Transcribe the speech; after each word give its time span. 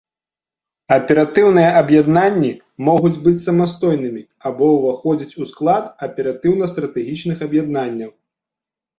Аператыўныя 0.93 1.69
аб'яднанні 1.81 2.47
могуць 2.87 3.19
быць 3.27 3.41
самастойнымі 3.43 4.23
або 4.51 4.69
ўваходзіць 4.77 5.37
у 5.45 5.47
склад 5.51 5.83
аператыўна-стратэгічных 6.07 7.37
аб'яднанняў. 7.49 8.11